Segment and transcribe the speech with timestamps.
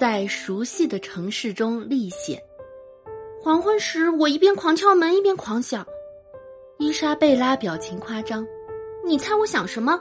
[0.00, 2.42] 在熟悉的城市中历险。
[3.38, 5.86] 黄昏时，我一边狂敲门一边狂想。
[6.78, 8.46] 伊莎贝拉表情夸张，
[9.04, 10.00] 你猜我想什么？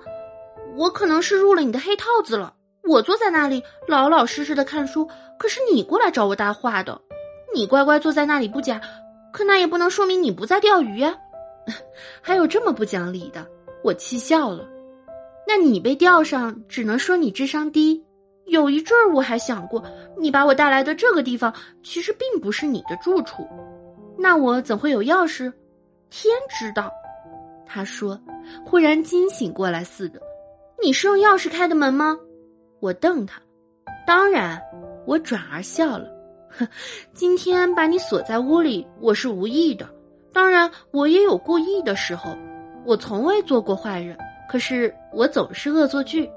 [0.77, 2.55] 我可能是入了你的黑套子了。
[2.85, 5.05] 我坐在那里老老实实的看书，
[5.37, 7.01] 可是你过来找我搭话的。
[7.53, 8.79] 你乖乖坐在那里不假，
[9.33, 11.13] 可那也不能说明你不在钓鱼呀。
[12.23, 13.45] 还有这么不讲理的，
[13.83, 14.65] 我气笑了。
[15.45, 18.01] 那你被钓上，只能说你智商低。
[18.49, 19.83] 有一阵儿我还想过，
[20.17, 23.47] 你把我带来的这个地方其实并不是你的住处。
[24.17, 25.51] 那我怎会有钥匙？
[26.09, 26.91] 天知道。
[27.65, 28.19] 他说，
[28.65, 30.19] 忽然惊醒过来似的。
[30.81, 32.17] 你是用钥匙开的门吗？
[32.79, 33.41] 我瞪他。
[34.05, 34.61] 当然。
[35.05, 36.07] 我转而笑了。
[36.49, 36.67] 哼，
[37.13, 39.89] 今天把你锁在屋里，我是无意的。
[40.31, 42.37] 当然，我也有故意的时候。
[42.85, 44.15] 我从未做过坏人，
[44.47, 46.29] 可是我总是恶作剧。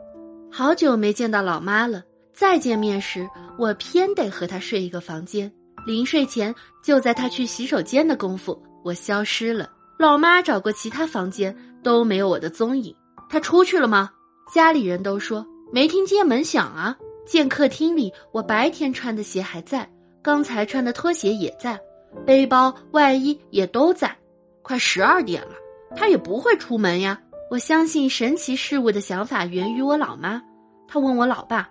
[0.51, 3.29] 好久没见到老妈了，再见面时，
[3.59, 5.51] 我偏得和她睡一个房间。
[5.87, 9.71] 临睡前，就在她去洗手间的功夫，我消失了。
[9.99, 12.95] 老妈找过其他房间，都没有我的踪影。
[13.29, 14.11] 她出去了吗？
[14.53, 16.97] 家里人都说没听见门响啊。
[17.25, 19.89] 见客厅里，我白天穿的鞋还在，
[20.21, 21.81] 刚才穿的拖鞋也在。
[22.27, 24.15] 背包、外衣也都在，
[24.61, 25.55] 快十二点了，
[25.97, 27.19] 他也不会出门呀。
[27.51, 30.43] 我相信神奇事物的想法源于我老妈。
[30.89, 31.71] 他问我老爸：“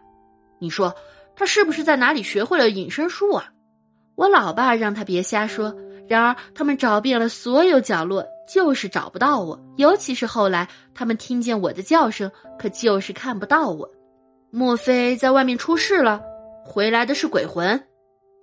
[0.62, 0.96] 你说
[1.36, 3.52] 他是不是在哪里学会了隐身术啊？”
[4.16, 5.76] 我老爸让他别瞎说。
[6.08, 9.58] 然而他们找遍了所有角落，就是找不到我。
[9.78, 13.90] 尤其是后来他们听见我的叫声，可就是看不到我。
[14.52, 16.22] 莫非在外面出事了？
[16.66, 17.82] 回来的是鬼魂？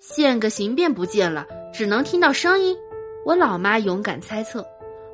[0.00, 1.46] 现个形便不见了。
[1.74, 2.74] 只能听到声音，
[3.26, 4.66] 我老妈勇敢猜测，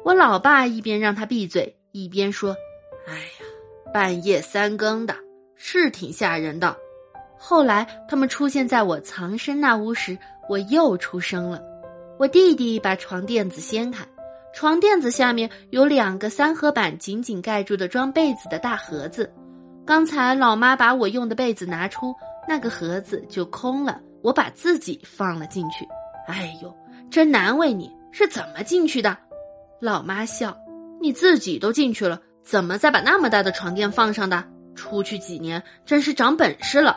[0.04, 2.54] 我老爸一边让他闭嘴，一边说
[3.08, 5.16] ：“哎呀，半夜三更的，
[5.56, 6.76] 是挺吓人的。”
[7.46, 10.16] 后来他们出现在我藏身那屋时，
[10.48, 11.60] 我又出声了。
[12.18, 14.02] 我弟弟把床垫子掀开，
[14.54, 19.30] 床垫子下面有两个三合板紧紧盖住的装被子的大盒子。
[19.84, 22.14] 刚才老妈把我用的被子拿出，
[22.48, 25.86] 那个盒子就空了，我把自己放了进去。
[26.26, 26.74] 哎呦，
[27.10, 27.94] 真难为你！
[28.10, 29.14] 是怎么进去的？
[29.82, 30.56] 老妈笑，
[30.98, 34.42] 你自己都进去了，怎么再把那么大的床垫放上的？
[34.74, 36.96] 出去几年，真是长本事了。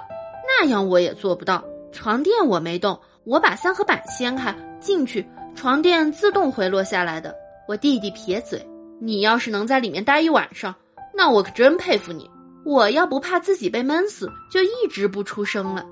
[0.59, 1.63] 那样我也做不到。
[1.91, 5.25] 床垫我没动，我把三合板掀开进去，
[5.56, 7.35] 床垫自动回落下来的。
[7.68, 8.66] 我弟弟撇嘴，
[9.00, 10.73] 你要是能在里面待一晚上，
[11.13, 12.29] 那我可真佩服你。
[12.66, 15.85] 我要不怕自己被闷死，就一直不出声了。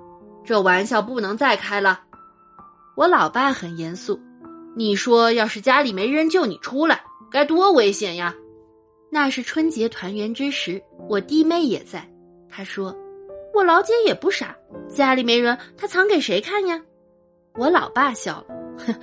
[0.44, 2.02] 这玩笑不能再开了。
[2.96, 4.20] 我老爸很严肃，
[4.76, 8.34] 你说要是家里没人救你出来，该多危险呀！
[9.12, 12.10] 那是春节团圆之时，我弟妹也在。
[12.50, 12.96] 他说
[13.56, 14.54] ：“我老姐也不傻，
[14.90, 16.82] 家里没人，她藏给谁看呀？”
[17.58, 18.56] 我老爸笑了，
[18.86, 18.94] 哼，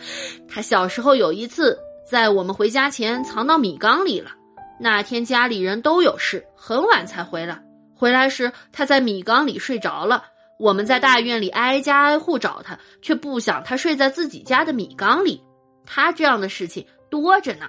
[0.46, 4.32] 他小时候有一次在我们回家前藏到米缸里了。
[4.78, 7.62] 那天家里人都有事，很晚才回来。
[7.96, 10.24] 回来时他在米缸里睡着了。
[10.58, 15.42] 我们在大院里挨家挨户找他，却不想他睡在自己家的米缸里。
[15.86, 17.66] 他这样的事情多着呢，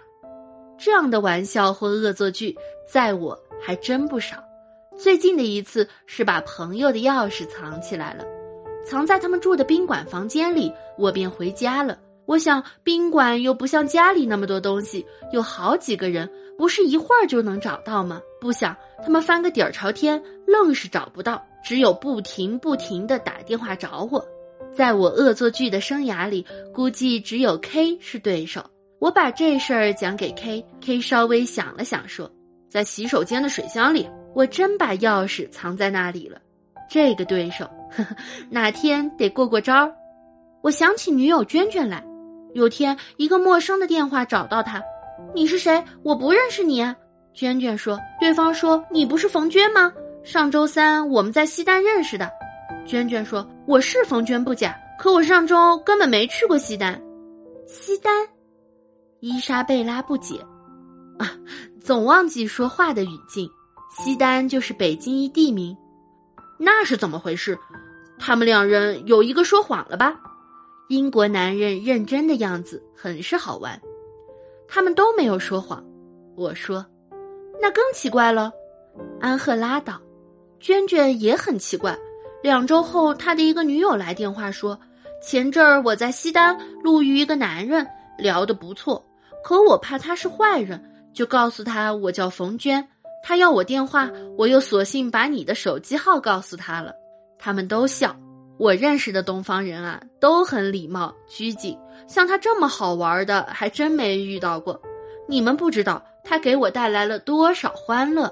[0.77, 2.53] 这样的玩笑或恶作剧，
[2.91, 4.35] 在我还真不少。
[4.95, 8.23] 最近的一次是把朋友的钥匙藏起来了，
[8.85, 11.97] 藏在他们住的宾馆房间里，我便回家了。
[12.25, 18.21] 我想宾馆又不像家里那么多东西，有好几个人，不是一会儿就能找到吗？
[18.39, 21.43] 不想他们翻个底儿朝天，愣是找不到。
[21.65, 24.23] 只有不停不停的打电话找我，
[24.75, 28.61] 在我恶作剧的生涯里，估计只有 K 是对手。
[28.99, 32.29] 我把这事儿讲给 K，K 稍微想了想，说
[32.69, 36.39] ：“在洗手间的水箱里，我真把钥匙藏在那里了。”
[36.89, 38.15] 这个对手，呵呵，
[38.49, 39.95] 哪天得过过招儿。
[40.61, 42.03] 我想起女友娟娟来，
[42.53, 44.81] 有天一个陌生的电话找到她
[45.33, 45.83] ：“你是谁？
[46.03, 46.83] 我不认识你。”
[47.33, 49.91] 娟娟说：“对方说你不是冯娟吗？”
[50.23, 52.31] 上周三我们在西单认识的，
[52.85, 57.01] 娟娟说我是冯娟不假，可我上周根本没去过西单。
[57.65, 58.13] 西单，
[59.19, 60.35] 伊莎贝拉不解，
[61.17, 61.31] 啊，
[61.81, 63.49] 总忘记说话的语境。
[63.95, 65.77] 西单就是北京一地名，
[66.57, 67.57] 那是怎么回事？
[68.17, 70.19] 他们两人有一个说谎了吧？
[70.89, 73.79] 英国男人认真的样子很是好玩。
[74.67, 75.83] 他们都没有说谎，
[76.35, 76.85] 我说，
[77.61, 78.51] 那更奇怪了。
[79.21, 80.01] 安赫拉道。
[80.59, 81.97] 娟娟也很奇怪，
[82.41, 84.79] 两周后，他的一个女友来电话说，
[85.21, 87.85] 前阵儿我在西单路遇一个男人，
[88.17, 89.05] 聊得不错，
[89.43, 90.81] 可我怕他是坏人，
[91.13, 92.87] 就告诉他我叫冯娟，
[93.23, 96.93] 他要我电话，我又索性把你的手机号告诉他了。
[97.39, 98.15] 他们都笑，
[98.57, 104.79] 我认识的东方人啊，都很礼貌拘谨，像他这么好玩的，还真没遇到过。
[105.27, 108.29] 你们不知道他给我带来了多少欢乐。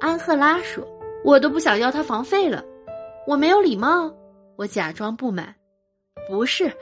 [0.00, 0.84] 安赫拉说
[1.24, 2.64] ：“我都不想要他房费了。”
[3.26, 4.12] 我没有礼貌，
[4.56, 5.54] 我假装不满。
[6.28, 6.72] 不是，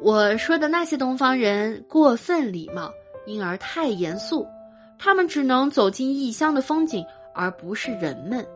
[0.00, 2.92] 我说的那些东方人过分礼貌，
[3.26, 4.46] 因而太严肃。
[5.04, 7.04] 他们只能走进异乡的风景，
[7.34, 8.46] 而不是人们。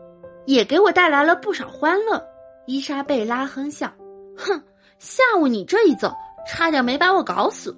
[0.45, 2.25] 也给我带来了不少欢乐。
[2.65, 3.91] 伊莎贝拉哼笑，
[4.37, 4.63] 哼，
[4.97, 6.15] 下午你这一走，
[6.47, 7.75] 差点没把我搞死。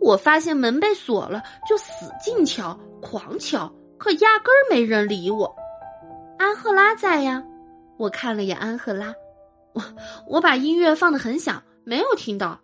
[0.00, 1.84] 我发现门被锁了，就使
[2.22, 5.52] 劲敲，狂敲，可压根儿没人理我。
[6.38, 7.42] 安赫拉在呀，
[7.96, 9.12] 我看了眼安赫拉，
[9.72, 9.82] 我
[10.28, 12.56] 我把音乐放得很响，没有听到。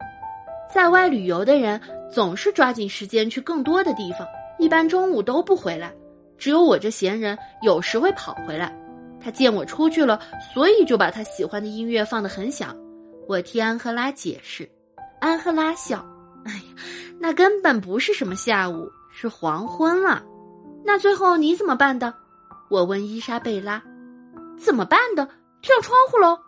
[0.72, 1.80] 在外旅游的人
[2.12, 4.24] 总是抓紧时间去更多的地方，
[4.58, 5.94] 一般中午都不回来，
[6.36, 8.74] 只有我这闲人有时会跑回来。
[9.20, 10.20] 他见我出去了，
[10.54, 12.76] 所以就把他喜欢的音乐放得很响。
[13.26, 14.68] 我替安赫拉解释，
[15.20, 16.04] 安赫拉笑
[16.46, 16.82] ：“哎呀，
[17.18, 20.22] 那根本不是什么下午，是黄昏了。”
[20.84, 22.14] 那最后你怎么办的？
[22.70, 23.82] 我问伊莎贝拉
[24.56, 25.28] ：“怎么办的？
[25.62, 26.38] 跳窗户喽？”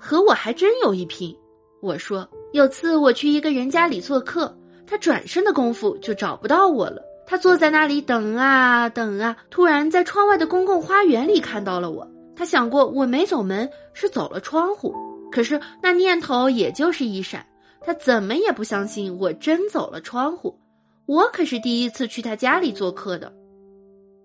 [0.00, 1.36] 和我还真有一拼。
[1.82, 12.04] 我说：“有次我去一个人家里做客，他转身的功夫就找不到我了。”他坐在那里等啊等啊，突然在窗外的公共花园里看到了我。
[12.34, 14.92] 他想过我没走门，是走了窗户。
[15.30, 17.46] 可是那念头也就是一闪，
[17.82, 20.58] 他怎么也不相信我真走了窗户。
[21.06, 23.32] 我可是第一次去他家里做客的。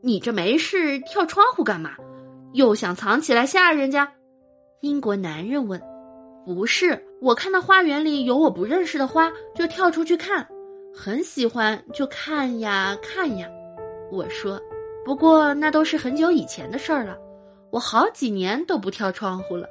[0.02, 1.92] 你这没事跳窗户干嘛？
[2.54, 4.12] 又想藏起来吓人家？
[4.82, 5.80] 英国男人问。
[6.44, 10.48] 不是，我看到花园里有我不认识的花，就跳出去看。
[10.96, 13.50] 很喜欢，就看呀看呀。
[14.10, 14.60] 我说，
[15.04, 17.18] 不过那都是很久以前的事儿了。
[17.70, 19.68] 我好几年都不跳窗户了。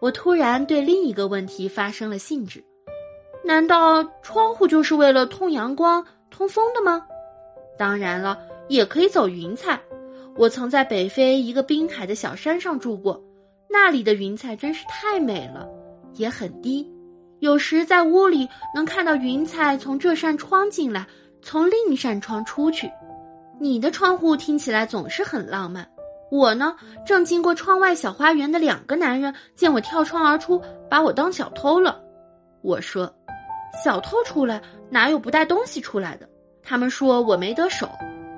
[0.00, 2.62] 我突然对另一个问题发生了兴致：
[3.42, 7.06] 难道窗户就是为了通阳光、通风的吗？
[7.78, 8.38] 当然了，
[8.68, 9.80] 也可以走云彩。
[10.36, 13.20] 我曾在北非一个滨海的小山上住过，
[13.68, 15.66] 那里的云彩真是太美了，
[16.14, 16.86] 也很低。
[17.40, 21.06] 有时在屋里能看到云彩从这扇窗进来，
[21.40, 22.90] 从另一扇窗出去。
[23.60, 25.88] 你的窗户听起来总是很浪漫。
[26.30, 26.76] 我呢，
[27.06, 32.00] 正经过窗外小花园的两个男人见我跳窗而出，把我当小偷了。
[32.60, 33.12] 我说
[33.82, 34.60] ：“小偷出来
[34.90, 36.28] 哪有不带东西出来的？”
[36.62, 37.88] 他们说我没得手。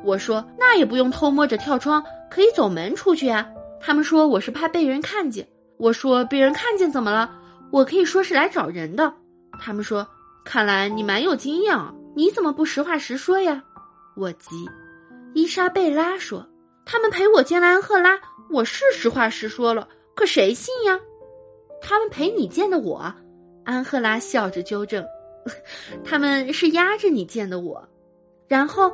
[0.05, 3.49] 我说：“那也不用偷摸着跳窗，可以走门出去呀。”
[3.81, 5.47] 他们说我是怕被人看见。
[5.79, 7.31] 我说：“被人看见怎么了？”
[7.71, 9.13] 我可以说是来找人的，
[9.61, 10.07] 他们说，
[10.45, 13.63] 看来你蛮有经验啊，你怎么不实话实说呀？
[14.17, 14.69] 我急。
[15.35, 16.45] 伊莎贝拉说，
[16.85, 18.19] 他们陪我见了安赫拉，
[18.51, 20.99] 我是实话实说了，可谁信呀？
[21.81, 23.15] 他们陪你见的我，
[23.65, 25.07] 安赫拉笑着纠正，
[26.05, 27.89] 他们是压着你见的我，
[28.49, 28.93] 然后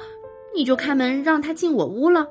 [0.55, 2.26] 你就开门让他进我屋了，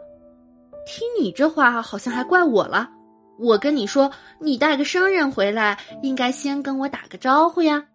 [0.85, 2.91] 听你这话好像还怪我了。
[3.37, 7.85] 我跟你说，你带个生人回来，应该先跟我打个招呼呀。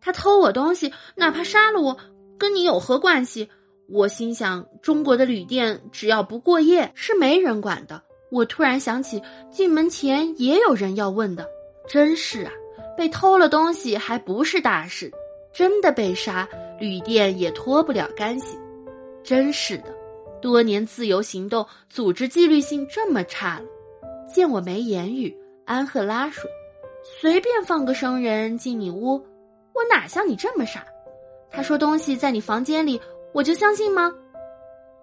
[0.00, 1.96] 他偷我东西，哪怕杀了我，
[2.38, 3.48] 跟你有何关系？
[3.88, 8.02] 我心想，中国的旅店只要不过夜，是没人管的。
[8.30, 11.46] 我突然想起，进门前也有人要问的。
[11.88, 12.52] 真是啊，
[12.96, 15.10] 被偷了东西还不是大事，
[15.52, 16.48] 真的被杀，
[16.80, 18.58] 旅店也脱不了干系。
[19.22, 19.94] 真是的，
[20.40, 23.64] 多年自由行动，组织纪律性这么差了。
[24.34, 25.32] 见我没言语，
[25.64, 26.50] 安赫拉说
[27.20, 29.12] ：“随便放个生人进你屋，
[29.72, 30.84] 我哪像你这么傻？
[31.48, 33.00] 他说东西在你房间里，
[33.32, 34.12] 我就相信吗？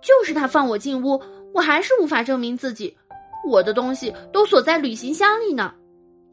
[0.02, 1.18] 就是他放我进屋，
[1.54, 2.94] 我还是无法证明自己。
[3.48, 5.74] 我的东西都锁在旅行箱里呢。”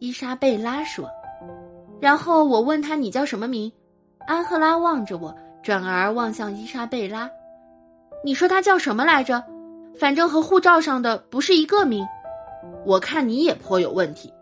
[0.01, 1.09] 伊莎贝拉说。
[2.01, 3.71] 然后我问他：“你叫什么名？”
[4.27, 7.31] 安赫拉望着我，转而望向伊莎贝拉
[8.25, 9.41] ：“你说他叫什么来着？
[9.97, 12.05] 反正和护照上的不是一个名。”
[12.85, 14.33] 我看你也颇有问题，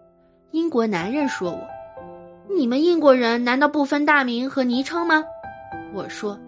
[0.51, 1.61] 英国男人说：“我，
[2.55, 5.25] 你们英国人难道不分大名和昵称吗？”
[5.93, 6.39] 我说：“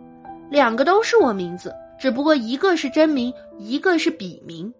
[0.50, 4.72] 两个都是我名字，只不过一个是真名，一个是笔名。”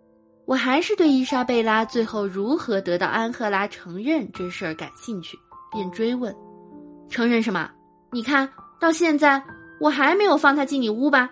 [0.47, 5.37] 我还是对伊莎贝拉最后如何得到安赫拉承认这事儿感兴趣，
[5.71, 6.35] 便追问
[7.11, 7.71] ：“承认什么？
[8.11, 8.49] 你看
[8.81, 9.43] 到现在
[9.79, 11.31] 我还没有放他进你屋吧？”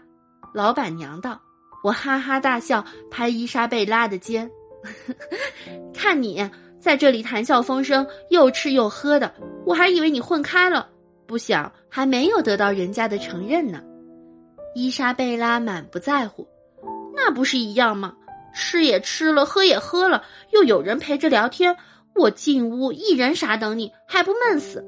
[0.53, 1.41] 老板娘道。
[1.83, 4.51] 我哈哈大笑，拍伊莎贝拉的肩。
[5.93, 6.49] 看你
[6.81, 9.33] 在这里谈笑风生，又吃又喝的，
[9.65, 10.89] 我还以为你混开了，
[11.27, 13.83] 不想还没有得到人家的承认呢。
[14.75, 16.47] 伊莎贝拉满不在乎，
[17.15, 18.15] 那不是一样吗？
[18.55, 21.77] 吃也吃了，喝也喝了，又有人陪着聊天，
[22.15, 24.85] 我进屋一人傻等你，还不闷死？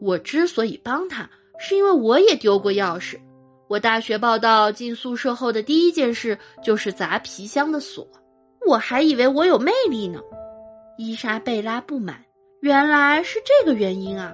[0.00, 3.18] 我之所以帮他，是因为我也丢过钥匙。
[3.68, 8.04] 我大学报到进宿舍后的第一件事就是砸皮箱的锁。
[8.66, 10.20] 我还以为我有魅力呢。
[10.96, 12.22] 伊莎贝拉不满，
[12.60, 14.32] 原来是这个原因啊！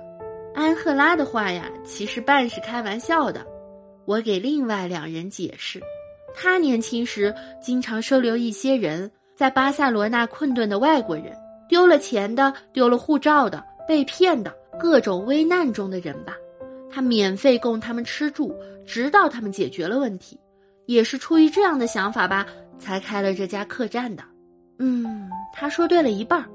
[0.54, 3.46] 安赫拉的话呀，其实半是开玩笑的。
[4.04, 5.80] 我给另外两人解释，
[6.34, 11.32] 他年轻时经常收留一些人，在巴塞罗那困顿的外国人，
[11.68, 16.34] 丢了钱的，丢了护照的，被骗的，各种危难中的人吧。
[16.90, 18.56] 他免费供他们吃住，
[18.86, 20.38] 直到他们解决了问题，
[20.86, 22.46] 也是出于这样的想法吧，
[22.78, 24.22] 才开了这家客栈的。
[24.78, 26.46] 嗯，他说对了一半儿。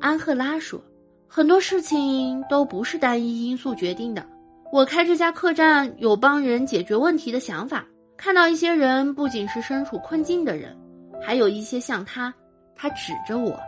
[0.00, 0.82] 安赫拉说。
[1.30, 4.24] 很多事情都不是单一因素决定的。
[4.72, 7.84] 我开这家客栈有帮人解决问题的想法，
[8.16, 10.74] 看到一些人不仅是身处困境的人，
[11.22, 12.32] 还有一些像他，
[12.74, 13.60] 他指着我，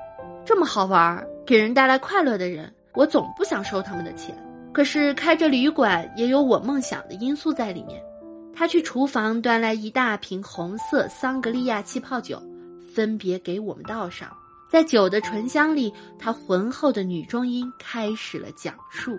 [0.43, 4.35] 这么好玩儿，给人带来快乐的人，我总不想收他们的钱。
[4.73, 8.03] 可是开着旅馆也有我梦想的因素在里面。
[8.55, 12.43] 他去厨房端来一大瓶红色桑格利亚气泡酒，
[12.95, 14.31] 分别给我们倒上。
[14.69, 19.19] 在酒的醇香里，他浑厚的女中音开始了讲述。